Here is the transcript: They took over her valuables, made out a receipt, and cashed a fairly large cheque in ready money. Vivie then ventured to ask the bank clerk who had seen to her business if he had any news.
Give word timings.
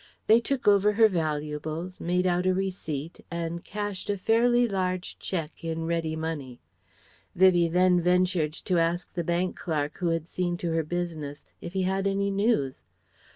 They 0.25 0.39
took 0.39 0.67
over 0.67 0.93
her 0.93 1.07
valuables, 1.07 1.99
made 1.99 2.25
out 2.25 2.47
a 2.47 2.55
receipt, 2.55 3.19
and 3.29 3.63
cashed 3.63 4.09
a 4.09 4.17
fairly 4.17 4.67
large 4.67 5.19
cheque 5.19 5.63
in 5.63 5.85
ready 5.85 6.15
money. 6.15 6.59
Vivie 7.35 7.67
then 7.67 8.01
ventured 8.01 8.53
to 8.53 8.79
ask 8.79 9.13
the 9.13 9.23
bank 9.23 9.55
clerk 9.55 9.99
who 9.99 10.07
had 10.07 10.27
seen 10.27 10.57
to 10.57 10.71
her 10.71 10.81
business 10.83 11.45
if 11.61 11.73
he 11.73 11.83
had 11.83 12.07
any 12.07 12.31
news. 12.31 12.81